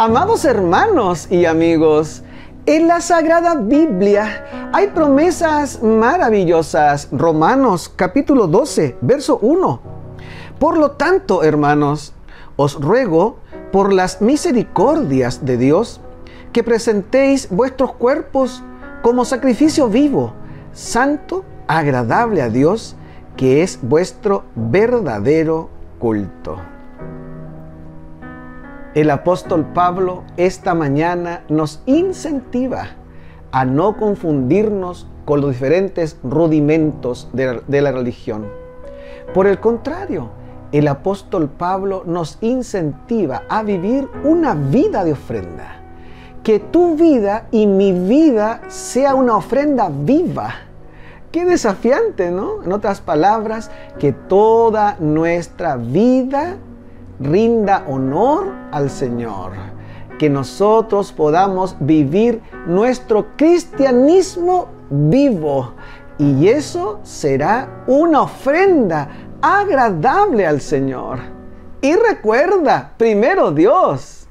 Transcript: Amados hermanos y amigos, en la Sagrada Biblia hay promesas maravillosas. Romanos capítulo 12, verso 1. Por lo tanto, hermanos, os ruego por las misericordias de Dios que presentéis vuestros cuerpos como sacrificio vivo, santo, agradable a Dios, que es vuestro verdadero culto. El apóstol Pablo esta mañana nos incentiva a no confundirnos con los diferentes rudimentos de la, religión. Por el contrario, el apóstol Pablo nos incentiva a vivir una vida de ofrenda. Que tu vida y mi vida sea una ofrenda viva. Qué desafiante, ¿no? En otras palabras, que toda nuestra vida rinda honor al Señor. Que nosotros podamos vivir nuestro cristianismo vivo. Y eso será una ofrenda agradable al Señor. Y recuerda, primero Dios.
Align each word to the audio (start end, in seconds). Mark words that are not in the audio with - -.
Amados 0.00 0.44
hermanos 0.44 1.26
y 1.28 1.44
amigos, 1.44 2.22
en 2.66 2.86
la 2.86 3.00
Sagrada 3.00 3.56
Biblia 3.56 4.70
hay 4.72 4.86
promesas 4.90 5.82
maravillosas. 5.82 7.08
Romanos 7.10 7.88
capítulo 7.96 8.46
12, 8.46 8.96
verso 9.00 9.40
1. 9.42 9.80
Por 10.60 10.78
lo 10.78 10.92
tanto, 10.92 11.42
hermanos, 11.42 12.12
os 12.54 12.80
ruego 12.80 13.38
por 13.72 13.92
las 13.92 14.22
misericordias 14.22 15.44
de 15.44 15.56
Dios 15.56 16.00
que 16.52 16.62
presentéis 16.62 17.48
vuestros 17.50 17.92
cuerpos 17.94 18.62
como 19.02 19.24
sacrificio 19.24 19.88
vivo, 19.88 20.32
santo, 20.72 21.44
agradable 21.66 22.42
a 22.42 22.50
Dios, 22.50 22.94
que 23.36 23.64
es 23.64 23.80
vuestro 23.82 24.44
verdadero 24.54 25.70
culto. 25.98 26.77
El 28.94 29.10
apóstol 29.10 29.66
Pablo 29.74 30.24
esta 30.38 30.74
mañana 30.74 31.44
nos 31.50 31.82
incentiva 31.84 32.88
a 33.52 33.66
no 33.66 33.98
confundirnos 33.98 35.06
con 35.26 35.42
los 35.42 35.50
diferentes 35.50 36.16
rudimentos 36.22 37.28
de 37.34 37.80
la, 37.82 37.92
religión. 37.92 38.46
Por 39.34 39.46
el 39.46 39.60
contrario, 39.60 40.30
el 40.72 40.88
apóstol 40.88 41.50
Pablo 41.50 42.02
nos 42.06 42.38
incentiva 42.40 43.42
a 43.50 43.62
vivir 43.62 44.08
una 44.24 44.54
vida 44.54 45.04
de 45.04 45.12
ofrenda. 45.12 45.82
Que 46.42 46.58
tu 46.58 46.96
vida 46.96 47.46
y 47.50 47.66
mi 47.66 47.92
vida 47.92 48.62
sea 48.68 49.14
una 49.14 49.36
ofrenda 49.36 49.90
viva. 49.92 50.54
Qué 51.30 51.44
desafiante, 51.44 52.30
¿no? 52.30 52.62
En 52.62 52.72
otras 52.72 53.02
palabras, 53.02 53.70
que 53.98 54.12
toda 54.12 54.96
nuestra 54.98 55.76
vida 55.76 56.56
rinda 57.20 57.84
honor 57.88 58.52
al 58.72 58.90
Señor. 58.90 59.52
Que 60.18 60.28
nosotros 60.28 61.12
podamos 61.12 61.76
vivir 61.80 62.42
nuestro 62.66 63.36
cristianismo 63.36 64.68
vivo. 64.90 65.74
Y 66.18 66.48
eso 66.48 66.98
será 67.02 67.84
una 67.86 68.22
ofrenda 68.22 69.08
agradable 69.40 70.46
al 70.46 70.60
Señor. 70.60 71.20
Y 71.80 71.94
recuerda, 71.94 72.92
primero 72.96 73.52
Dios. 73.52 74.27